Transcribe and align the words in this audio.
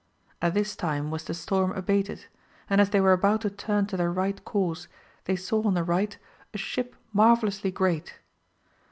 At 0.41 0.55
this 0.55 0.75
time 0.75 1.11
was 1.11 1.25
the 1.25 1.35
storm 1.35 1.73
abated, 1.73 2.25
and 2.67 2.81
as 2.81 2.89
they 2.89 2.99
were 2.99 3.13
about 3.13 3.41
to 3.41 3.51
turn 3.51 3.85
to 3.85 3.97
their 3.97 4.11
right 4.11 4.43
course, 4.43 4.87
they 5.25 5.35
saw 5.35 5.61
on 5.61 5.75
the 5.75 5.83
right 5.83 6.17
a 6.55 6.57
ship 6.57 6.95
marvellously 7.13 7.69
great. 7.69 8.15